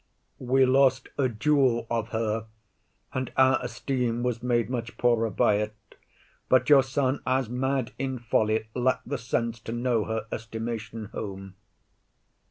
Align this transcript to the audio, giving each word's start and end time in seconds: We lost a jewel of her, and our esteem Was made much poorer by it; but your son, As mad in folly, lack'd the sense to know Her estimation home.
We 0.39 0.65
lost 0.65 1.09
a 1.19 1.29
jewel 1.29 1.85
of 1.87 2.07
her, 2.09 2.47
and 3.13 3.31
our 3.37 3.59
esteem 3.61 4.23
Was 4.23 4.41
made 4.41 4.67
much 4.67 4.97
poorer 4.97 5.29
by 5.29 5.57
it; 5.57 5.75
but 6.49 6.69
your 6.69 6.81
son, 6.81 7.21
As 7.23 7.49
mad 7.49 7.91
in 7.99 8.17
folly, 8.17 8.67
lack'd 8.73 9.07
the 9.07 9.19
sense 9.19 9.59
to 9.59 9.71
know 9.71 10.05
Her 10.05 10.25
estimation 10.31 11.09
home. 11.13 11.53